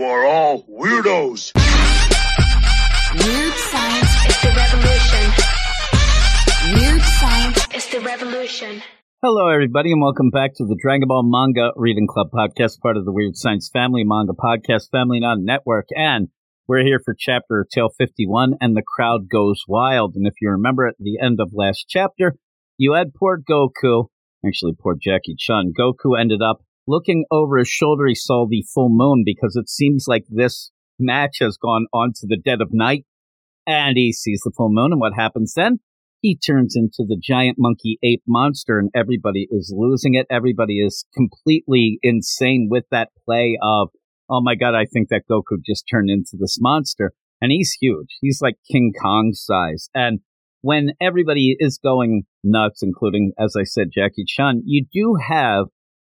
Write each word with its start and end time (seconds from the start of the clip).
You 0.00 0.06
are 0.06 0.24
all 0.24 0.62
weirdos. 0.62 1.52
Weird 3.20 3.54
science 3.54 4.12
is 4.30 4.40
the 4.40 4.52
revolution. 4.56 5.24
Weird 6.72 7.02
science 7.02 7.66
is 7.74 7.86
the 7.90 8.00
revolution. 8.00 8.82
Hello, 9.22 9.48
everybody, 9.48 9.92
and 9.92 10.00
welcome 10.00 10.30
back 10.30 10.54
to 10.54 10.64
the 10.64 10.78
Dragon 10.80 11.06
Ball 11.06 11.22
Manga 11.22 11.72
Reading 11.76 12.06
Club 12.08 12.28
podcast, 12.32 12.80
part 12.80 12.96
of 12.96 13.04
the 13.04 13.12
Weird 13.12 13.36
Science 13.36 13.68
Family 13.70 14.02
Manga 14.02 14.32
Podcast 14.32 14.88
Family 14.90 15.20
Non 15.20 15.44
Network. 15.44 15.88
And 15.94 16.28
we're 16.66 16.82
here 16.82 17.02
for 17.04 17.14
chapter 17.14 17.66
Tale 17.70 17.90
51, 17.98 18.54
and 18.58 18.74
the 18.74 18.82
crowd 18.82 19.28
goes 19.28 19.64
wild. 19.68 20.14
And 20.16 20.26
if 20.26 20.32
you 20.40 20.48
remember 20.48 20.86
at 20.86 20.94
the 20.98 21.18
end 21.22 21.40
of 21.42 21.50
last 21.52 21.84
chapter, 21.90 22.36
you 22.78 22.94
had 22.94 23.12
poor 23.12 23.38
Goku, 23.38 24.06
actually, 24.46 24.72
poor 24.80 24.96
Jackie 24.98 25.36
Chun. 25.38 25.74
Goku 25.78 26.18
ended 26.18 26.40
up 26.40 26.62
looking 26.86 27.24
over 27.30 27.58
his 27.58 27.68
shoulder. 27.68 28.06
He 28.06 28.14
saw 28.14 28.46
the 28.48 28.64
full 28.74 28.88
moon 28.90 29.22
because 29.24 29.56
it 29.56 29.68
seems 29.68 30.06
like 30.08 30.24
this 30.28 30.70
match 30.98 31.38
has 31.40 31.56
gone 31.56 31.86
on 31.92 32.12
to 32.16 32.26
the 32.26 32.40
dead 32.42 32.60
of 32.60 32.68
night. 32.72 33.04
And 33.66 33.96
he 33.96 34.12
sees 34.12 34.40
the 34.44 34.52
full 34.56 34.70
moon, 34.70 34.92
and 34.92 35.00
what 35.00 35.12
happens 35.14 35.52
then? 35.54 35.78
he 36.20 36.36
turns 36.36 36.76
into 36.76 37.04
the 37.06 37.20
giant 37.20 37.56
monkey 37.58 37.98
ape 38.02 38.22
monster 38.26 38.78
and 38.78 38.90
everybody 38.94 39.48
is 39.50 39.72
losing 39.74 40.14
it. 40.14 40.26
Everybody 40.30 40.80
is 40.80 41.04
completely 41.14 41.98
insane 42.02 42.68
with 42.70 42.84
that 42.90 43.08
play 43.24 43.58
of, 43.62 43.88
oh 44.28 44.40
my 44.42 44.54
God, 44.54 44.74
I 44.74 44.84
think 44.84 45.08
that 45.08 45.22
Goku 45.30 45.58
just 45.64 45.84
turned 45.90 46.10
into 46.10 46.36
this 46.38 46.58
monster. 46.60 47.12
And 47.40 47.50
he's 47.50 47.76
huge. 47.80 48.18
He's 48.20 48.40
like 48.42 48.56
King 48.70 48.92
Kong 49.00 49.30
size. 49.32 49.88
And 49.94 50.20
when 50.60 50.90
everybody 51.00 51.56
is 51.58 51.80
going 51.82 52.24
nuts, 52.44 52.82
including, 52.82 53.32
as 53.38 53.54
I 53.58 53.64
said, 53.64 53.88
Jackie 53.94 54.26
Chun, 54.26 54.62
you 54.66 54.84
do 54.92 55.16
have 55.26 55.66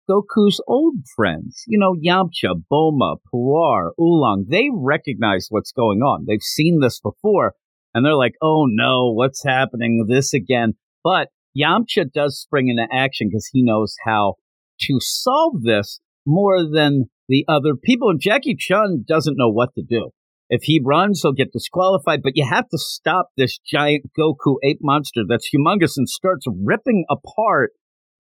Goku's 0.09 0.60
old 0.66 0.96
friends. 1.15 1.62
You 1.66 1.78
know, 1.78 1.95
Yamcha, 1.95 2.62
Bulma, 2.70 3.16
Puar, 3.33 3.91
Oolong. 4.01 4.47
They 4.48 4.69
recognize 4.73 5.47
what's 5.51 5.73
going 5.73 6.01
on. 6.01 6.24
They've 6.27 6.41
seen 6.41 6.78
this 6.80 7.01
before 7.01 7.55
and 7.97 8.05
they're 8.05 8.14
like, 8.14 8.34
oh 8.42 8.66
no, 8.69 9.12
what's 9.12 9.42
happening? 9.42 10.05
This 10.08 10.34
again. 10.34 10.75
But 11.03 11.28
Yamcha 11.58 12.12
does 12.12 12.39
spring 12.39 12.69
into 12.69 12.86
action 12.94 13.28
because 13.31 13.48
he 13.53 13.64
knows 13.64 13.94
how 14.05 14.34
to 14.83 14.98
solve 15.00 15.62
this 15.62 16.00
more 16.27 16.62
than 16.62 17.06
the 17.28 17.44
other 17.48 17.75
people. 17.75 18.11
And 18.11 18.20
Jackie 18.20 18.56
Chun 18.59 19.05
doesn't 19.09 19.38
know 19.38 19.50
what 19.50 19.70
to 19.77 19.83
do. 19.83 20.11
If 20.48 20.64
he 20.64 20.81
runs, 20.84 21.22
he'll 21.22 21.33
get 21.33 21.53
disqualified, 21.53 22.20
but 22.22 22.33
you 22.36 22.47
have 22.48 22.69
to 22.69 22.78
stop 22.78 23.31
this 23.36 23.59
giant 23.59 24.11
Goku 24.16 24.56
ape 24.62 24.78
monster 24.81 25.22
that's 25.27 25.48
humongous 25.48 25.94
and 25.97 26.09
starts 26.09 26.47
ripping 26.47 27.05
apart 27.11 27.72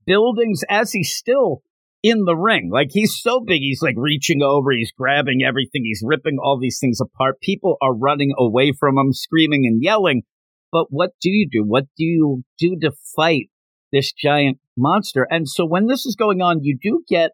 buildings 0.06 0.62
as 0.68 0.92
he's 0.92 1.14
still 1.14 1.62
in 2.06 2.24
the 2.24 2.36
ring. 2.36 2.70
Like 2.72 2.90
he's 2.92 3.20
so 3.20 3.40
big, 3.44 3.62
he's 3.62 3.82
like 3.82 3.96
reaching 3.98 4.40
over, 4.40 4.70
he's 4.70 4.92
grabbing 4.92 5.40
everything, 5.42 5.82
he's 5.82 6.02
ripping 6.04 6.38
all 6.40 6.56
these 6.56 6.78
things 6.80 7.00
apart. 7.00 7.40
People 7.40 7.76
are 7.82 7.96
running 7.96 8.32
away 8.38 8.72
from 8.78 8.96
him, 8.96 9.12
screaming 9.12 9.66
and 9.66 9.82
yelling. 9.82 10.22
But 10.70 10.86
what 10.90 11.10
do 11.20 11.30
you 11.30 11.48
do? 11.50 11.64
What 11.66 11.86
do 11.96 12.04
you 12.04 12.44
do 12.60 12.76
to 12.80 12.92
fight 13.16 13.50
this 13.92 14.12
giant 14.12 14.58
monster? 14.76 15.26
And 15.28 15.48
so 15.48 15.66
when 15.66 15.88
this 15.88 16.06
is 16.06 16.14
going 16.14 16.40
on, 16.40 16.62
you 16.62 16.78
do 16.80 17.02
get 17.08 17.32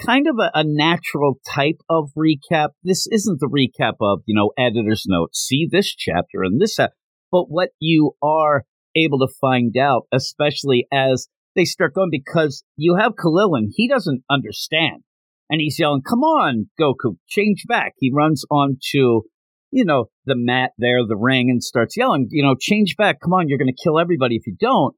kind 0.00 0.26
of 0.26 0.36
a, 0.38 0.50
a 0.54 0.64
natural 0.64 1.34
type 1.46 1.82
of 1.90 2.10
recap. 2.16 2.68
This 2.82 3.06
isn't 3.10 3.38
the 3.38 3.48
recap 3.48 3.96
of, 4.00 4.22
you 4.24 4.34
know, 4.34 4.52
editor's 4.56 5.04
notes. 5.06 5.40
See 5.46 5.68
this 5.70 5.94
chapter 5.94 6.42
and 6.42 6.58
this, 6.58 6.78
but 6.78 7.50
what 7.50 7.70
you 7.80 8.12
are 8.22 8.64
able 8.96 9.18
to 9.18 9.34
find 9.40 9.76
out, 9.76 10.06
especially 10.10 10.86
as 10.90 11.28
they 11.56 11.64
start 11.64 11.94
going 11.94 12.10
because 12.10 12.62
you 12.76 12.96
have 12.96 13.14
Krillin. 13.14 13.68
He 13.70 13.88
doesn't 13.88 14.22
understand. 14.30 15.02
And 15.48 15.60
he's 15.60 15.78
yelling, 15.78 16.02
come 16.02 16.20
on, 16.20 16.68
Goku, 16.80 17.16
change 17.26 17.64
back. 17.68 17.94
He 17.98 18.12
runs 18.12 18.44
onto, 18.50 19.22
you 19.70 19.84
know, 19.84 20.06
the 20.24 20.34
mat 20.36 20.72
there, 20.76 21.06
the 21.06 21.16
ring, 21.16 21.50
and 21.50 21.62
starts 21.62 21.96
yelling, 21.96 22.28
you 22.30 22.42
know, 22.42 22.56
change 22.58 22.96
back. 22.96 23.20
Come 23.20 23.32
on, 23.32 23.48
you're 23.48 23.58
going 23.58 23.72
to 23.72 23.82
kill 23.82 23.98
everybody 23.98 24.36
if 24.36 24.46
you 24.46 24.56
don't. 24.58 24.94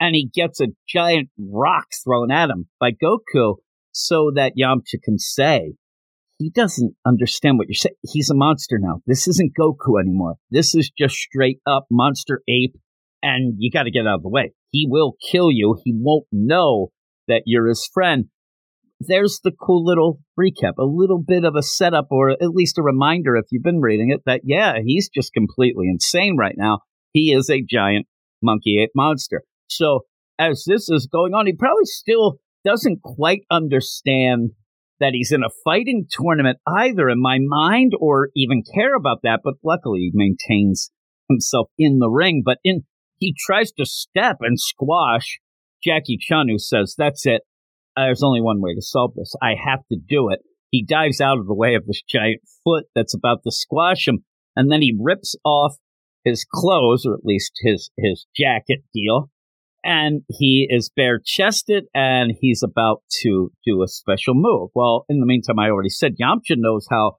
And 0.00 0.14
he 0.14 0.28
gets 0.32 0.60
a 0.60 0.68
giant 0.88 1.30
rock 1.38 1.86
thrown 2.04 2.32
at 2.32 2.50
him 2.50 2.68
by 2.80 2.90
Goku 2.90 3.56
so 3.92 4.32
that 4.34 4.54
Yamcha 4.58 5.00
can 5.02 5.18
say, 5.18 5.74
he 6.38 6.50
doesn't 6.50 6.96
understand 7.06 7.58
what 7.58 7.68
you're 7.68 7.74
saying. 7.74 7.94
He's 8.02 8.30
a 8.30 8.34
monster 8.34 8.78
now. 8.80 9.00
This 9.06 9.28
isn't 9.28 9.52
Goku 9.56 10.00
anymore. 10.00 10.34
This 10.50 10.74
is 10.74 10.90
just 10.90 11.14
straight 11.14 11.60
up 11.64 11.86
monster 11.88 12.42
ape 12.48 12.74
and 13.22 13.54
you 13.58 13.70
got 13.70 13.84
to 13.84 13.92
get 13.92 14.08
out 14.08 14.16
of 14.16 14.22
the 14.22 14.28
way. 14.28 14.52
He 14.72 14.86
will 14.88 15.14
kill 15.30 15.50
you. 15.52 15.78
He 15.84 15.94
won't 15.94 16.26
know 16.32 16.88
that 17.28 17.42
you're 17.46 17.68
his 17.68 17.88
friend. 17.92 18.24
There's 18.98 19.40
the 19.42 19.52
cool 19.52 19.84
little 19.84 20.20
recap, 20.38 20.74
a 20.78 20.84
little 20.84 21.22
bit 21.22 21.44
of 21.44 21.54
a 21.56 21.62
setup, 21.62 22.06
or 22.10 22.30
at 22.30 22.50
least 22.50 22.78
a 22.78 22.82
reminder 22.82 23.36
if 23.36 23.46
you've 23.50 23.62
been 23.62 23.80
reading 23.80 24.10
it 24.10 24.22
that, 24.26 24.42
yeah, 24.44 24.78
he's 24.84 25.08
just 25.08 25.32
completely 25.32 25.86
insane 25.88 26.36
right 26.38 26.54
now. 26.56 26.78
He 27.12 27.32
is 27.32 27.50
a 27.50 27.62
giant 27.62 28.06
monkey 28.42 28.82
ape 28.82 28.92
monster. 28.94 29.42
So, 29.68 30.00
as 30.38 30.64
this 30.66 30.88
is 30.88 31.08
going 31.10 31.34
on, 31.34 31.46
he 31.46 31.52
probably 31.52 31.84
still 31.84 32.38
doesn't 32.64 33.02
quite 33.02 33.42
understand 33.50 34.50
that 35.00 35.12
he's 35.12 35.32
in 35.32 35.42
a 35.42 35.50
fighting 35.64 36.06
tournament 36.08 36.58
either 36.66 37.08
in 37.08 37.20
my 37.20 37.38
mind 37.40 37.92
or 37.98 38.30
even 38.36 38.62
care 38.74 38.94
about 38.94 39.18
that. 39.24 39.40
But 39.44 39.54
luckily, 39.64 40.00
he 40.00 40.10
maintains 40.14 40.90
himself 41.28 41.68
in 41.76 41.98
the 41.98 42.08
ring. 42.08 42.42
But 42.44 42.58
in 42.64 42.84
he 43.22 43.34
tries 43.38 43.70
to 43.72 43.86
step 43.86 44.38
and 44.40 44.58
squash 44.58 45.38
Jackie 45.82 46.18
Chun, 46.20 46.48
who 46.48 46.58
says, 46.58 46.94
That's 46.98 47.24
it. 47.24 47.42
There's 47.96 48.22
only 48.22 48.40
one 48.40 48.60
way 48.60 48.74
to 48.74 48.82
solve 48.82 49.12
this. 49.14 49.34
I 49.40 49.54
have 49.64 49.80
to 49.90 49.96
do 49.96 50.28
it. 50.30 50.40
He 50.70 50.84
dives 50.84 51.20
out 51.20 51.38
of 51.38 51.46
the 51.46 51.54
way 51.54 51.74
of 51.74 51.86
this 51.86 52.02
giant 52.08 52.40
foot 52.64 52.86
that's 52.94 53.14
about 53.14 53.42
to 53.44 53.52
squash 53.52 54.08
him, 54.08 54.24
and 54.56 54.72
then 54.72 54.82
he 54.82 54.96
rips 54.98 55.36
off 55.44 55.76
his 56.24 56.44
clothes, 56.50 57.04
or 57.06 57.14
at 57.14 57.24
least 57.24 57.52
his, 57.62 57.90
his 57.96 58.26
jacket 58.34 58.80
deal, 58.92 59.30
and 59.84 60.22
he 60.28 60.66
is 60.68 60.90
bare 60.94 61.20
chested 61.24 61.84
and 61.94 62.32
he's 62.40 62.62
about 62.62 63.02
to 63.22 63.50
do 63.64 63.82
a 63.82 63.88
special 63.88 64.34
move. 64.34 64.70
Well, 64.74 65.04
in 65.08 65.20
the 65.20 65.26
meantime, 65.26 65.58
I 65.58 65.68
already 65.68 65.90
said 65.90 66.16
Yamcha 66.20 66.56
knows 66.56 66.86
how 66.90 67.16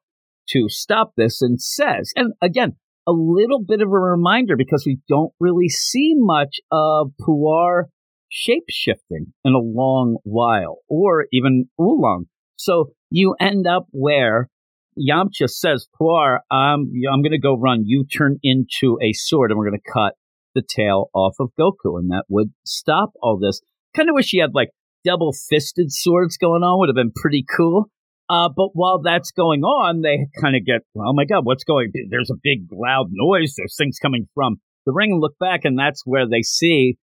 to 0.50 0.66
stop 0.68 1.14
this 1.16 1.42
and 1.42 1.62
says, 1.62 2.12
and 2.16 2.34
again, 2.42 2.76
a 3.08 3.12
little 3.12 3.64
bit 3.64 3.82
of 3.82 3.88
a 3.88 4.00
reminder 4.00 4.56
because 4.58 4.84
we 4.86 5.00
don't 5.10 5.34
really 5.40 5.70
see 5.70 6.14
much 6.16 6.60
of 6.72 7.12
Puar 7.22 7.84
shape 8.30 8.66
shifting 8.70 9.34
in 9.46 9.54
a 9.54 9.60
long 9.60 10.18
while, 10.24 10.80
or 10.88 11.28
even 11.32 11.66
Oolong. 11.80 12.26
So 12.56 12.92
you 13.10 13.36
end 13.40 13.68
up 13.68 13.86
where 13.92 14.50
Yamcha 14.98 15.50
says, 15.50 15.88
Puar, 16.00 16.40
I'm, 16.52 16.92
I'm 17.12 17.22
going 17.22 17.32
to 17.32 17.40
go 17.40 17.58
run. 17.58 17.84
You 17.86 18.06
turn 18.06 18.40
into 18.42 18.98
a 19.02 19.14
sword 19.14 19.52
and 19.52 19.58
we're 19.58 19.70
going 19.70 19.80
to 19.80 19.92
cut 19.92 20.14
the 20.56 20.64
tail 20.68 21.10
off 21.14 21.36
of 21.40 21.52
Goku. 21.60 22.00
And 22.00 22.12
that 22.12 22.26
would 22.30 22.54
stop 22.66 23.12
all 23.22 23.38
this. 23.38 23.62
Kind 23.96 24.10
of 24.10 24.16
wish 24.16 24.30
he 24.30 24.40
had 24.40 24.54
like 24.54 24.70
double 25.04 25.34
fisted 25.34 25.92
swords 25.92 26.38
going 26.38 26.64
on, 26.64 26.80
would 26.80 26.90
have 26.90 26.96
been 26.96 27.14
pretty 27.16 27.46
cool. 27.56 27.90
Uh, 28.34 28.50
but 28.50 28.70
while 28.74 29.00
that's 29.00 29.30
going 29.32 29.62
on, 29.62 30.02
they 30.02 30.26
kind 30.42 30.56
of 30.56 30.66
get, 30.66 30.82
oh 30.98 31.14
my 31.14 31.24
God, 31.24 31.46
what's 31.46 31.64
going? 31.64 31.92
There's 32.10 32.32
a 32.32 32.40
big 32.42 32.68
loud 32.72 33.10
noise. 33.12 33.54
There's 33.56 33.76
things 33.78 34.00
coming 34.02 34.28
from 34.34 34.56
the 34.88 34.92
ring 34.92 35.12
and 35.12 35.22
look 35.22 35.38
back, 35.40 35.66
and 35.66 35.78
that's 35.78 36.02
where 36.04 36.28
they 36.28 36.42
see, 36.42 36.98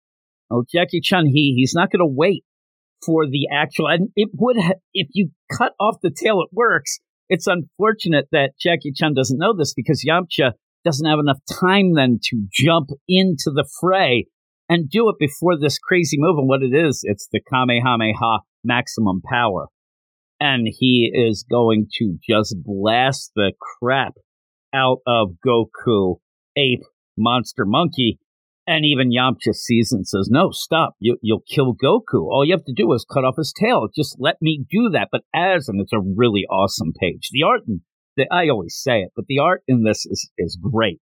oh, 0.51 0.65
Jackie 0.69 1.01
Chun, 1.01 1.27
he, 1.27 1.55
he's 1.57 1.73
not 1.73 1.93
going 1.93 2.01
to 2.01 2.13
wait 2.13 2.43
for 3.07 3.27
the 3.27 3.47
actual, 3.55 3.87
and 3.87 4.09
it 4.17 4.31
would, 4.35 4.57
ha- 4.59 4.81
if 4.93 5.07
you 5.13 5.31
cut 5.57 5.73
off 5.79 5.99
the 6.03 6.11
tail, 6.11 6.43
it 6.43 6.49
works. 6.53 6.99
It's 7.29 7.47
unfortunate 7.47 8.27
that 8.33 8.55
Jackie 8.61 8.93
Chun 8.93 9.15
doesn't 9.15 9.39
know 9.39 9.55
this 9.57 9.73
because 9.73 10.05
Yamcha 10.05 10.55
doesn't 10.85 11.09
have 11.09 11.21
enough 11.21 11.39
time 11.61 11.95
then 11.95 12.19
to 12.25 12.45
jump 12.53 12.91
into 13.09 13.53
the 13.55 13.69
fray 13.81 14.27
and 14.69 14.91
do 14.91 15.09
it 15.09 15.17
before 15.21 15.57
this 15.57 15.79
crazy 15.79 16.17
move. 16.19 16.39
And 16.39 16.49
what 16.49 16.63
it 16.65 16.75
is, 16.75 17.03
it's 17.05 17.29
the 17.31 17.41
Kamehameha 17.41 18.41
maximum 18.65 19.23
power 19.23 19.69
and 20.41 20.67
he 20.67 21.11
is 21.13 21.45
going 21.49 21.87
to 21.99 22.19
just 22.27 22.57
blast 22.65 23.33
the 23.37 23.53
crap 23.61 24.15
out 24.75 24.99
of 25.07 25.37
Goku, 25.47 26.17
ape, 26.57 26.83
monster, 27.17 27.67
monkey. 27.67 28.19
And 28.67 28.85
even 28.85 29.11
Yamcha 29.11 29.53
sees 29.53 29.91
and 29.93 30.07
says, 30.07 30.29
No, 30.31 30.51
stop. 30.53 30.95
You, 31.01 31.19
will 31.23 31.43
kill 31.49 31.75
Goku. 31.75 32.23
All 32.23 32.45
you 32.45 32.53
have 32.53 32.65
to 32.65 32.73
do 32.75 32.93
is 32.93 33.07
cut 33.11 33.25
off 33.25 33.35
his 33.37 33.53
tail. 33.53 33.89
Just 33.95 34.17
let 34.19 34.37
me 34.41 34.65
do 34.71 34.91
that. 34.91 35.09
But 35.11 35.23
as, 35.35 35.69
and 35.69 35.81
it's 35.81 35.93
a 35.93 36.01
really 36.01 36.45
awesome 36.49 36.93
page. 36.99 37.29
The 37.33 37.43
art, 37.43 37.63
in, 37.67 37.83
the, 38.17 38.27
I 38.31 38.49
always 38.49 38.79
say 38.81 39.01
it, 39.01 39.11
but 39.17 39.27
the 39.29 39.41
art 39.41 39.63
in 39.67 39.83
this 39.83 40.07
is, 40.07 40.31
is 40.39 40.59
great. 40.61 41.01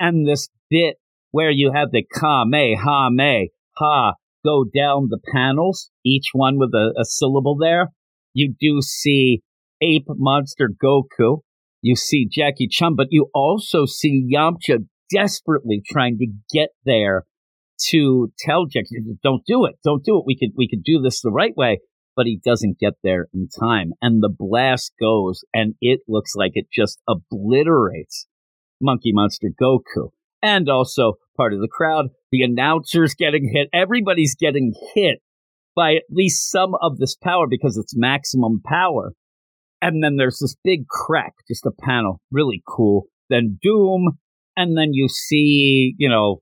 And 0.00 0.26
this 0.26 0.48
bit 0.70 0.96
where 1.30 1.50
you 1.50 1.72
have 1.72 1.90
the 1.92 2.02
Kame, 2.02 2.76
Ha, 2.82 3.10
Me, 3.10 3.50
Ha 3.76 4.14
go 4.44 4.64
down 4.64 5.08
the 5.08 5.20
panels, 5.32 5.90
each 6.04 6.26
one 6.32 6.58
with 6.58 6.70
a, 6.74 6.92
a 7.00 7.04
syllable 7.04 7.56
there 7.56 7.90
you 8.34 8.54
do 8.60 8.82
see 8.82 9.42
Ape 9.80 10.06
Monster 10.08 10.68
Goku. 10.68 11.38
You 11.80 11.96
see 11.96 12.28
Jackie 12.30 12.68
Chun, 12.68 12.94
but 12.96 13.08
you 13.10 13.30
also 13.34 13.86
see 13.86 14.28
Yamcha 14.32 14.86
desperately 15.10 15.82
trying 15.86 16.18
to 16.18 16.26
get 16.52 16.70
there 16.84 17.24
to 17.90 18.32
tell 18.38 18.66
Jackie, 18.66 19.00
"Don't 19.22 19.44
do 19.46 19.64
it, 19.64 19.76
don't 19.84 20.04
do 20.04 20.18
it. 20.18 20.24
We 20.26 20.36
could 20.36 20.50
we 20.56 20.68
could 20.68 20.82
do 20.82 21.00
this 21.00 21.20
the 21.20 21.30
right 21.30 21.56
way." 21.56 21.78
but 22.16 22.26
he 22.26 22.40
doesn't 22.44 22.78
get 22.78 22.94
there 23.02 23.26
in 23.34 23.48
time. 23.48 23.92
And 24.00 24.22
the 24.22 24.32
blast 24.36 24.92
goes, 25.00 25.44
and 25.52 25.74
it 25.80 26.00
looks 26.08 26.34
like 26.36 26.52
it 26.54 26.66
just 26.72 27.00
obliterates 27.08 28.26
Monkey 28.80 29.12
Monster 29.12 29.48
Goku. 29.60 30.10
And 30.42 30.68
also 30.68 31.14
part 31.36 31.54
of 31.54 31.60
the 31.60 31.68
crowd, 31.70 32.06
the 32.30 32.42
announcers 32.42 33.14
getting 33.14 33.50
hit. 33.52 33.68
Everybody's 33.72 34.36
getting 34.38 34.74
hit 34.94 35.20
by 35.74 35.94
at 35.94 36.02
least 36.10 36.50
some 36.50 36.74
of 36.80 36.98
this 36.98 37.16
power 37.16 37.46
because 37.48 37.76
it's 37.76 37.96
maximum 37.96 38.60
power. 38.64 39.12
And 39.82 40.02
then 40.02 40.16
there's 40.16 40.38
this 40.40 40.56
big 40.64 40.86
crack, 40.88 41.34
just 41.48 41.66
a 41.66 41.70
panel, 41.70 42.20
really 42.30 42.62
cool. 42.66 43.04
Then 43.28 43.58
Doom, 43.62 44.18
and 44.56 44.76
then 44.76 44.90
you 44.92 45.08
see, 45.08 45.94
you 45.98 46.08
know, 46.08 46.40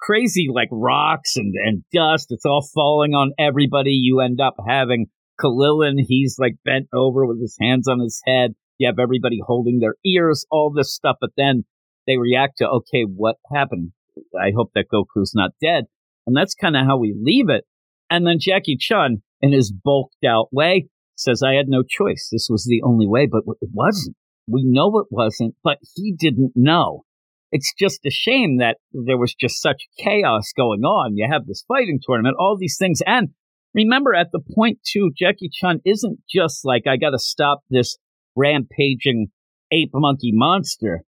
crazy 0.00 0.48
like 0.52 0.68
rocks 0.70 1.36
and, 1.36 1.54
and 1.64 1.84
dust. 1.92 2.28
It's 2.30 2.44
all 2.44 2.66
falling 2.74 3.14
on 3.14 3.32
everybody. 3.38 3.90
You 3.90 4.20
end 4.20 4.40
up 4.40 4.56
having 4.66 5.06
Krillin. 5.40 6.04
He's 6.06 6.36
like 6.38 6.56
bent 6.64 6.86
over 6.94 7.26
with 7.26 7.40
his 7.40 7.56
hands 7.60 7.88
on 7.88 8.00
his 8.00 8.20
head. 8.26 8.52
You 8.78 8.88
have 8.88 8.98
everybody 8.98 9.40
holding 9.44 9.78
their 9.78 9.94
ears, 10.04 10.44
all 10.50 10.72
this 10.72 10.94
stuff. 10.94 11.16
But 11.20 11.30
then 11.36 11.64
they 12.06 12.16
react 12.16 12.58
to, 12.58 12.68
okay, 12.68 13.04
what 13.04 13.36
happened? 13.52 13.92
I 14.38 14.52
hope 14.54 14.70
that 14.74 14.86
Goku's 14.92 15.32
not 15.34 15.52
dead. 15.62 15.84
And 16.26 16.36
that's 16.36 16.54
kind 16.54 16.76
of 16.76 16.86
how 16.86 16.98
we 16.98 17.14
leave 17.18 17.48
it. 17.48 17.64
And 18.10 18.26
then 18.26 18.38
Jackie 18.40 18.76
Chun, 18.78 19.22
in 19.40 19.52
his 19.52 19.72
bulked 19.72 20.24
out 20.24 20.48
way, 20.52 20.88
says, 21.16 21.42
I 21.42 21.54
had 21.54 21.68
no 21.68 21.82
choice. 21.82 22.28
This 22.30 22.48
was 22.50 22.64
the 22.64 22.82
only 22.84 23.06
way, 23.06 23.26
but 23.26 23.42
it 23.60 23.68
wasn't. 23.72 24.16
We 24.48 24.62
know 24.64 24.98
it 24.98 25.08
wasn't, 25.10 25.56
but 25.64 25.78
he 25.94 26.14
didn't 26.16 26.52
know. 26.54 27.04
It's 27.50 27.72
just 27.78 28.00
a 28.06 28.10
shame 28.10 28.58
that 28.58 28.76
there 28.92 29.18
was 29.18 29.34
just 29.34 29.62
such 29.62 29.88
chaos 29.98 30.52
going 30.56 30.82
on. 30.82 31.16
You 31.16 31.28
have 31.30 31.46
this 31.46 31.64
fighting 31.66 32.00
tournament, 32.02 32.36
all 32.38 32.56
these 32.58 32.76
things. 32.78 33.00
And 33.06 33.30
remember, 33.74 34.14
at 34.14 34.28
the 34.32 34.42
point, 34.54 34.80
too, 34.84 35.10
Jackie 35.16 35.50
Chun 35.52 35.80
isn't 35.84 36.20
just 36.28 36.64
like, 36.64 36.86
I 36.86 36.96
got 36.96 37.10
to 37.10 37.18
stop 37.18 37.60
this 37.70 37.96
rampaging 38.36 39.28
ape 39.72 39.90
monkey 39.94 40.30
monster 40.32 41.02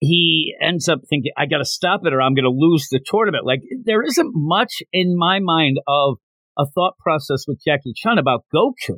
he 0.00 0.54
ends 0.60 0.88
up 0.88 1.00
thinking, 1.08 1.32
I 1.36 1.46
got 1.46 1.58
to 1.58 1.64
stop 1.64 2.02
it 2.04 2.12
or 2.12 2.22
I'm 2.22 2.34
going 2.34 2.44
to 2.44 2.50
lose 2.50 2.88
the 2.90 3.00
tournament. 3.04 3.44
Like, 3.44 3.60
there 3.84 4.02
isn't 4.02 4.30
much 4.34 4.82
in 4.92 5.16
my 5.16 5.40
mind 5.40 5.78
of 5.88 6.18
a 6.58 6.66
thought 6.66 6.94
process 6.98 7.44
with 7.46 7.62
Jackie 7.64 7.92
Chun 7.94 8.18
about 8.18 8.44
Goku. 8.54 8.96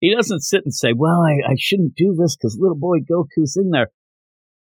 He 0.00 0.14
doesn't 0.14 0.42
sit 0.42 0.62
and 0.64 0.74
say, 0.74 0.92
Well, 0.94 1.22
I, 1.22 1.52
I 1.52 1.54
shouldn't 1.58 1.94
do 1.94 2.16
this 2.18 2.36
because 2.36 2.58
little 2.60 2.78
boy 2.78 2.98
Goku's 2.98 3.56
in 3.56 3.70
there. 3.70 3.88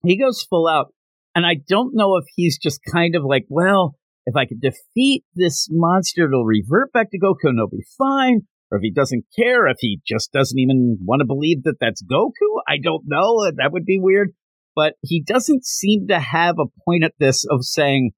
He 0.06 0.18
goes 0.18 0.44
full 0.44 0.68
out. 0.68 0.94
And 1.34 1.46
I 1.46 1.56
don't 1.68 1.94
know 1.94 2.16
if 2.16 2.26
he's 2.36 2.58
just 2.58 2.80
kind 2.92 3.16
of 3.16 3.24
like, 3.26 3.46
Well, 3.50 3.96
if 4.26 4.36
I 4.36 4.46
could 4.46 4.62
defeat 4.62 5.24
this 5.36 5.68
monster, 5.70 6.26
it'll 6.26 6.46
revert 6.46 6.94
back 6.94 7.12
to 7.12 7.20
Goku 7.20 7.50
and 7.50 7.58
it'll 7.58 7.70
be 7.70 7.86
fine. 7.98 8.42
Or 8.72 8.78
if 8.78 8.82
he 8.82 8.92
doesn't 8.92 9.26
care, 9.38 9.68
if 9.68 9.78
he 9.80 10.00
just 10.08 10.32
doesn't 10.32 10.58
even 10.58 10.98
want 11.02 11.20
to 11.20 11.26
believe 11.26 11.64
that 11.64 11.76
that's 11.80 12.04
Goku, 12.04 12.62
I 12.68 12.78
don't 12.82 13.04
know. 13.06 13.46
Uh, 13.46 13.52
that 13.58 13.72
would 13.72 13.86
be 13.86 14.00
weird 14.00 14.34
but 14.76 14.96
he 15.02 15.24
doesn't 15.24 15.66
seem 15.66 16.08
to 16.08 16.20
have 16.20 16.56
a 16.60 16.70
point 16.84 17.04
at 17.04 17.14
this 17.18 17.46
of 17.50 17.64
saying, 17.64 18.12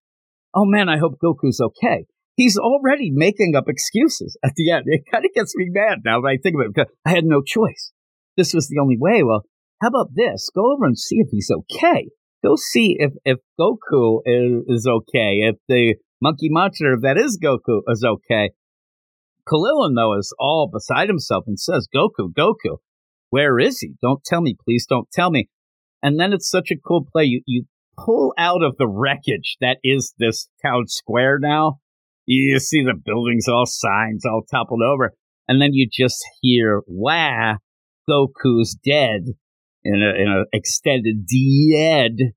oh 0.54 0.66
man, 0.66 0.90
I 0.90 0.98
hope 0.98 1.20
Goku's 1.24 1.62
okay. 1.62 2.06
He's 2.38 2.56
already 2.56 3.10
making 3.12 3.56
up 3.56 3.66
excuses 3.68 4.38
at 4.46 4.54
the 4.56 4.70
end. 4.70 4.84
It 4.86 5.06
kind 5.12 5.26
of 5.26 5.34
gets 5.34 5.56
me 5.56 5.66
mad 5.70 6.00
now 6.06 6.22
that 6.22 6.28
I 6.28 6.38
think 6.38 6.56
of 6.56 6.62
it 6.62 6.74
because 6.74 6.94
I 7.04 7.10
had 7.10 7.26
no 7.26 7.42
choice. 7.42 7.92
This 8.38 8.54
was 8.54 8.68
the 8.68 8.80
only 8.80 8.96
way. 8.98 9.24
Well, 9.24 9.44
how 9.82 9.88
about 9.88 10.12
this? 10.14 10.52
Go 10.56 10.72
over 10.72 10.86
and 10.86 10.98
see 10.98 11.16
if 11.18 11.30
he's 11.32 11.50
okay. 11.52 12.10
Go 12.44 12.56
see 12.56 12.96
if, 13.00 13.14
if 13.26 13.40
Goku 13.60 14.20
is, 14.24 14.64
is 14.68 14.88
okay, 14.88 15.40
if 15.50 15.56
the 15.68 15.96
monkey 16.22 16.50
monster 16.50 16.96
that 17.02 17.18
is 17.18 17.40
Goku 17.44 17.82
is 17.88 18.06
okay. 18.06 18.52
Krillin, 19.48 19.96
though, 19.96 20.16
is 20.16 20.32
all 20.38 20.70
beside 20.72 21.10
himself 21.10 21.46
and 21.48 21.60
says, 21.60 21.88
Goku, 21.94 22.32
Goku, 22.38 22.78
where 23.32 23.58
is 23.58 23.80
he? 23.80 23.94
Don't 24.00 24.24
tell 24.24 24.42
me, 24.42 24.56
please 24.64 24.86
don't 24.88 25.10
tell 25.12 25.32
me. 25.32 25.50
And 26.04 26.20
then 26.20 26.34
it's 26.34 26.50
such 26.50 26.70
a 26.70 26.78
cool 26.78 27.08
play. 27.12 27.24
You, 27.24 27.42
you 27.48 27.66
pull 27.98 28.34
out 28.38 28.64
of 28.64 28.78
the 28.78 28.88
wreckage 28.88 29.58
that 29.60 29.78
is 29.84 30.14
this 30.20 30.50
town 30.64 30.84
square 30.86 31.40
now. 31.42 31.80
You 32.28 32.60
see 32.60 32.84
the 32.84 32.94
buildings, 32.94 33.48
all 33.48 33.66
signs, 33.66 34.26
all 34.26 34.44
toppled 34.52 34.82
over. 34.82 35.14
And 35.48 35.62
then 35.62 35.70
you 35.74 35.88
just 35.92 36.24
hear, 36.42 36.82
wow, 36.86 37.58
Goku's 38.10 38.76
dead 38.76 39.22
in 39.84 40.04
a, 40.04 40.22
in 40.22 40.28
a 40.28 40.44
extended 40.52 41.26
dead 41.26 42.34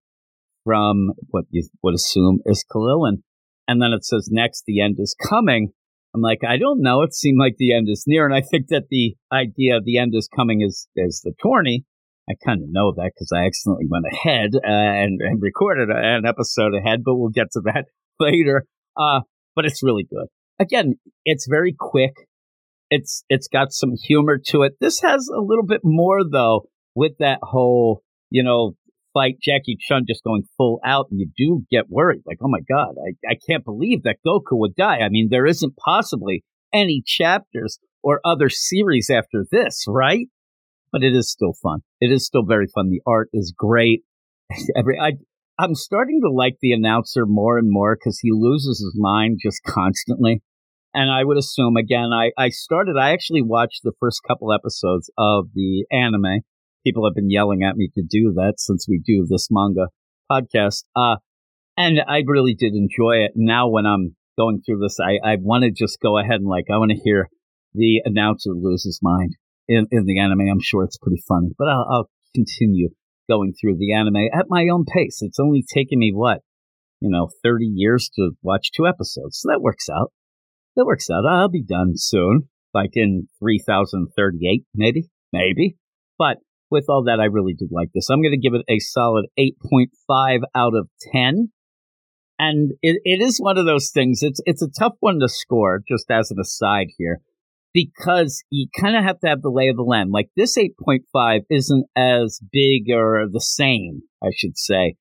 from 0.64 1.10
what 1.30 1.44
you 1.50 1.68
would 1.82 1.94
assume 1.94 2.38
is 2.46 2.64
Krillin. 2.70 3.22
And 3.66 3.82
then 3.82 3.92
it 3.92 4.04
says 4.04 4.28
next, 4.30 4.64
the 4.66 4.80
end 4.80 4.96
is 4.98 5.16
coming. 5.28 5.72
I'm 6.14 6.20
like, 6.20 6.40
I 6.48 6.56
don't 6.56 6.82
know. 6.82 7.02
It 7.02 7.14
seemed 7.14 7.38
like 7.38 7.56
the 7.58 7.72
end 7.72 7.88
is 7.90 8.04
near. 8.06 8.26
And 8.26 8.34
I 8.34 8.42
think 8.42 8.68
that 8.68 8.84
the 8.90 9.16
idea 9.32 9.76
of 9.76 9.84
the 9.84 9.98
end 9.98 10.12
is 10.14 10.28
coming 10.34 10.60
is, 10.60 10.88
is 10.96 11.20
the 11.24 11.32
tourney. 11.42 11.84
I 12.28 12.34
kind 12.44 12.62
of 12.62 12.68
know 12.70 12.92
that 12.96 13.10
because 13.14 13.32
I 13.34 13.46
accidentally 13.46 13.86
went 13.88 14.06
ahead 14.12 14.50
uh, 14.54 14.68
and, 14.68 15.20
and, 15.20 15.42
recorded 15.42 15.88
an 15.90 16.24
episode 16.24 16.74
ahead, 16.74 17.02
but 17.04 17.16
we'll 17.16 17.30
get 17.30 17.50
to 17.52 17.60
that 17.64 17.86
later. 18.20 18.66
Uh, 18.96 19.20
but 19.54 19.64
it's 19.64 19.82
really 19.82 20.06
good. 20.08 20.26
Again, 20.58 20.94
it's 21.24 21.46
very 21.48 21.74
quick. 21.78 22.12
It's 22.90 23.24
it's 23.28 23.48
got 23.48 23.72
some 23.72 23.92
humor 23.94 24.38
to 24.48 24.62
it. 24.62 24.74
This 24.80 25.00
has 25.00 25.28
a 25.28 25.40
little 25.40 25.64
bit 25.64 25.80
more 25.84 26.20
though 26.28 26.66
with 26.94 27.12
that 27.18 27.38
whole 27.42 28.02
you 28.30 28.42
know 28.42 28.72
fight 29.14 29.36
Jackie 29.42 29.76
Chun 29.80 30.04
just 30.08 30.24
going 30.24 30.42
full 30.56 30.80
out, 30.84 31.06
and 31.10 31.20
you 31.20 31.30
do 31.36 31.64
get 31.70 31.88
worried 31.88 32.22
like, 32.26 32.38
oh 32.42 32.48
my 32.48 32.60
god, 32.68 32.94
I 32.98 33.12
I 33.28 33.36
can't 33.48 33.64
believe 33.64 34.02
that 34.02 34.18
Goku 34.26 34.58
would 34.58 34.74
die. 34.74 34.98
I 34.98 35.08
mean, 35.08 35.28
there 35.30 35.46
isn't 35.46 35.76
possibly 35.76 36.44
any 36.72 37.02
chapters 37.04 37.78
or 38.02 38.20
other 38.24 38.48
series 38.48 39.10
after 39.10 39.44
this, 39.50 39.84
right? 39.88 40.28
but 40.92 41.02
it 41.02 41.14
is 41.14 41.30
still 41.30 41.52
fun. 41.52 41.80
It 42.00 42.12
is 42.12 42.26
still 42.26 42.44
very 42.44 42.66
fun. 42.66 42.90
The 42.90 43.02
art 43.06 43.28
is 43.32 43.54
great. 43.56 44.02
Every 44.76 44.98
I 44.98 45.12
I'm 45.60 45.74
starting 45.74 46.22
to 46.22 46.32
like 46.32 46.56
the 46.62 46.72
announcer 46.72 47.26
more 47.26 47.58
and 47.58 47.68
more 47.70 47.94
because 47.94 48.18
he 48.18 48.30
loses 48.32 48.78
his 48.78 48.94
mind 48.96 49.40
just 49.42 49.60
constantly. 49.66 50.42
And 50.94 51.10
I 51.10 51.22
would 51.22 51.36
assume 51.36 51.76
again, 51.76 52.10
I, 52.14 52.30
I 52.38 52.48
started, 52.48 52.96
I 52.98 53.12
actually 53.12 53.42
watched 53.42 53.80
the 53.84 53.92
first 54.00 54.22
couple 54.26 54.54
episodes 54.54 55.10
of 55.18 55.48
the 55.54 55.84
anime. 55.92 56.40
People 56.82 57.06
have 57.06 57.14
been 57.14 57.28
yelling 57.28 57.62
at 57.62 57.76
me 57.76 57.90
to 57.94 58.02
do 58.02 58.32
that 58.36 58.54
since 58.56 58.86
we 58.88 59.02
do 59.04 59.26
this 59.28 59.48
manga 59.50 59.88
podcast. 60.32 60.84
Uh, 60.96 61.16
and 61.76 62.00
I 62.08 62.22
really 62.26 62.54
did 62.54 62.72
enjoy 62.72 63.16
it. 63.16 63.32
Now 63.36 63.68
when 63.68 63.84
I'm 63.84 64.16
going 64.38 64.62
through 64.64 64.78
this, 64.78 64.96
I, 64.98 65.32
I 65.32 65.36
want 65.38 65.64
to 65.64 65.70
just 65.70 66.00
go 66.00 66.16
ahead 66.16 66.40
and 66.40 66.48
like, 66.48 66.64
I 66.72 66.78
want 66.78 66.92
to 66.92 67.02
hear 67.04 67.28
the 67.74 68.00
announcer 68.06 68.52
lose 68.54 68.84
his 68.84 69.00
mind 69.02 69.36
in, 69.68 69.86
in 69.90 70.06
the 70.06 70.18
anime. 70.18 70.48
I'm 70.50 70.62
sure 70.62 70.84
it's 70.84 70.96
pretty 70.96 71.22
funny, 71.28 71.50
but 71.58 71.68
I'll, 71.68 71.86
I'll 71.92 72.10
continue 72.34 72.88
going 73.30 73.52
through 73.52 73.76
the 73.78 73.94
anime 73.94 74.28
at 74.34 74.46
my 74.48 74.66
own 74.72 74.84
pace. 74.84 75.18
It's 75.22 75.38
only 75.40 75.62
taken 75.62 75.98
me 75.98 76.12
what, 76.14 76.40
you 77.00 77.08
know, 77.10 77.28
30 77.42 77.66
years 77.66 78.10
to 78.16 78.32
watch 78.42 78.72
two 78.72 78.86
episodes. 78.86 79.40
So 79.40 79.48
that 79.50 79.62
works 79.62 79.88
out. 79.88 80.12
That 80.76 80.84
works 80.84 81.08
out. 81.10 81.24
I'll 81.28 81.48
be 81.48 81.62
done 81.62 81.92
soon, 81.94 82.48
like 82.74 82.90
in 82.94 83.28
3038, 83.38 84.64
maybe, 84.74 85.08
maybe. 85.32 85.76
But 86.18 86.38
with 86.70 86.86
all 86.88 87.04
that, 87.04 87.20
I 87.20 87.24
really 87.24 87.54
did 87.54 87.70
like 87.70 87.90
this. 87.94 88.08
I'm 88.10 88.22
going 88.22 88.32
to 88.32 88.38
give 88.38 88.54
it 88.54 88.64
a 88.68 88.78
solid 88.78 89.26
8.5 89.38 90.40
out 90.54 90.74
of 90.74 90.88
10. 91.12 91.50
And 92.38 92.72
it, 92.80 93.00
it 93.04 93.22
is 93.22 93.38
one 93.38 93.58
of 93.58 93.66
those 93.66 93.90
things. 93.90 94.22
It's 94.22 94.40
it's 94.46 94.62
a 94.62 94.70
tough 94.70 94.94
one 95.00 95.20
to 95.20 95.28
score. 95.28 95.82
Just 95.86 96.10
as 96.10 96.30
an 96.30 96.38
aside 96.40 96.86
here, 96.96 97.20
because 97.72 98.42
you 98.50 98.68
kind 98.78 98.96
of 98.96 99.04
have 99.04 99.20
to 99.20 99.28
have 99.28 99.42
the 99.42 99.50
lay 99.50 99.68
of 99.68 99.76
the 99.76 99.82
land. 99.82 100.10
Like 100.12 100.30
this 100.36 100.58
8.5 100.58 101.40
isn't 101.50 101.86
as 101.96 102.40
big 102.52 102.90
or 102.92 103.26
the 103.30 103.40
same, 103.40 104.02
I 104.22 104.30
should 104.34 104.56
say, 104.56 104.94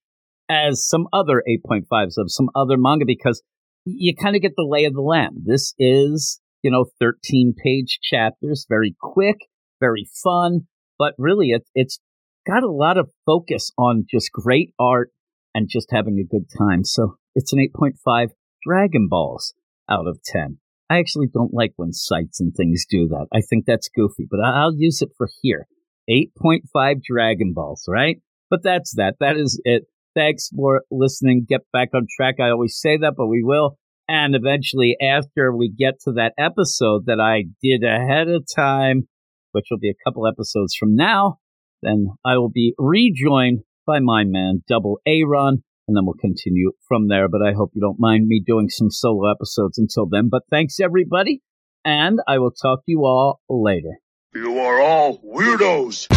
as 0.50 0.86
some 0.86 1.08
other 1.12 1.44
8.5s 1.48 2.14
of 2.18 2.32
some 2.32 2.50
other 2.56 2.78
manga 2.78 3.06
because 3.06 3.42
you 3.86 4.16
kind 4.16 4.36
of 4.36 4.42
get 4.42 4.54
the 4.56 4.68
lay 4.68 4.86
of 4.86 4.94
the 4.94 5.02
land. 5.02 5.44
This 5.46 5.74
is, 5.80 6.40
you 6.62 6.72
know, 6.72 6.86
13 7.00 7.54
page 7.64 8.00
chapters, 8.02 8.66
very 8.70 8.96
quick, 9.00 9.38
very 9.80 10.08
fun, 10.24 10.68
but 10.98 11.14
really 11.18 11.50
it, 11.50 11.64
it's 11.74 12.00
got 12.46 12.64
a 12.64 12.72
lot 12.72 12.98
of 12.98 13.12
focus 13.26 13.72
on 13.78 14.06
just 14.10 14.32
great 14.32 14.74
art 14.80 15.12
and 15.56 15.70
just 15.70 15.90
having 15.92 16.20
a 16.20 16.30
good 16.30 16.46
time. 16.56 16.84
So 16.84 17.16
it's 17.36 17.54
an 17.54 17.60
8.5 17.60 18.30
Dragon 18.66 19.08
Balls 19.10 19.54
out 19.90 20.08
of 20.08 20.20
10. 20.24 20.60
I 20.90 20.98
actually 20.98 21.28
don't 21.32 21.54
like 21.54 21.74
when 21.76 21.94
sites 21.94 22.40
and 22.40 22.54
things 22.54 22.86
do 22.90 23.08
that. 23.10 23.28
I 23.34 23.42
think 23.42 23.66
that's 23.66 23.90
goofy, 23.96 24.28
but 24.30 24.40
I'll 24.40 24.76
use 24.76 25.02
it 25.02 25.10
for 25.18 25.28
here. 25.42 25.68
8.5 26.10 27.04
Dragon 27.04 27.54
Balls, 27.54 27.86
right? 27.88 28.18
But 28.50 28.64
that's 28.64 28.96
that. 28.96 29.16
That 29.20 29.38
is 29.38 29.62
it. 29.64 29.84
Thanks 30.16 30.50
for 30.56 30.82
listening. 30.90 31.46
Get 31.48 31.62
back 31.72 31.90
on 31.94 32.08
track. 32.18 32.36
I 32.40 32.50
always 32.50 32.80
say 32.80 32.98
that, 32.98 33.14
but 33.16 33.28
we 33.28 33.44
will. 33.44 33.78
And 34.08 34.36
eventually, 34.36 34.98
after 35.00 35.56
we 35.56 35.70
get 35.70 36.00
to 36.06 36.14
that 36.14 36.34
episode 36.40 37.06
that 37.06 37.20
I 37.20 37.44
did 37.62 37.84
ahead 37.84 38.28
of 38.28 38.44
time, 38.54 39.08
which 39.52 39.66
will 39.70 39.78
be 39.78 39.92
a 39.92 40.04
couple 40.04 40.28
episodes 40.28 40.76
from 40.76 40.96
now, 40.96 41.38
then 41.84 42.08
I 42.26 42.38
will 42.38 42.50
be 42.50 42.74
rejoined 42.80 43.60
by 43.86 44.00
my 44.00 44.24
man, 44.26 44.64
Double 44.68 45.00
A 45.08 45.24
Run 45.24 45.60
and 45.90 45.98
then 45.98 46.06
we'll 46.06 46.14
continue 46.14 46.72
from 46.88 47.08
there. 47.08 47.28
But 47.28 47.42
I 47.42 47.54
hope 47.54 47.72
you 47.74 47.82
don't 47.82 48.00
mind 48.00 48.28
me 48.28 48.42
doing 48.46 48.70
some 48.70 48.92
solo 48.92 49.30
episodes 49.32 49.80
until 49.80 50.06
then. 50.08 50.30
But 50.30 50.44
thanks, 50.52 50.80
everybody. 50.80 51.42
and 51.84 52.20
I 52.28 52.38
will 52.38 52.52
talk 52.52 52.80
to 52.86 52.92
you 52.92 53.06
all 53.06 53.40
later. 53.50 53.98
You 54.36 54.60
are 54.60 54.80
all 54.82 55.18
weirdos. 55.20 56.08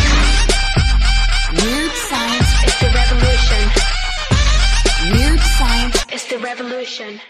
Weird 1.52 1.92
science 1.92 2.52
is 2.68 2.74
the 2.80 2.90
revolution. 3.00 3.62
Weird 5.12 5.40
science 5.40 6.04
is 6.12 6.26
the 6.28 6.38
revolution. 6.38 7.20